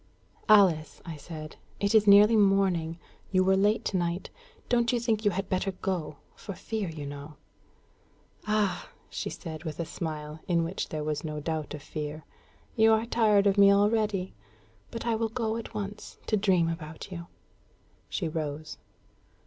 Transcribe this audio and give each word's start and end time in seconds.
"Alice," 0.49 0.99
I 1.05 1.15
said, 1.15 1.57
"it 1.79 1.93
is 1.93 2.07
nearly 2.07 2.35
morning. 2.35 2.97
You 3.31 3.43
were 3.43 3.55
late 3.55 3.85
to 3.85 3.97
night. 3.97 4.31
Don't 4.67 4.91
you 4.91 4.99
think 4.99 5.23
you 5.25 5.29
had 5.29 5.47
better 5.47 5.73
go 5.73 6.15
for 6.33 6.55
fear, 6.55 6.89
you 6.89 7.05
know?" 7.05 7.35
"Ah!" 8.47 8.89
she 9.11 9.29
said, 9.29 9.63
with 9.63 9.79
a 9.79 9.85
smile, 9.85 10.39
in 10.47 10.63
which 10.63 10.89
there 10.89 11.03
was 11.03 11.23
no 11.23 11.39
doubt 11.39 11.75
of 11.75 11.83
fear, 11.83 12.25
"you 12.75 12.91
are 12.91 13.05
tired 13.05 13.45
of 13.45 13.59
me 13.59 13.71
already! 13.71 14.33
But 14.89 15.05
I 15.05 15.13
will 15.13 15.29
go 15.29 15.55
at 15.55 15.75
once 15.75 16.17
to 16.25 16.35
dream 16.35 16.67
about 16.67 17.11
you." 17.11 17.27
She 18.09 18.27
rose. 18.27 18.79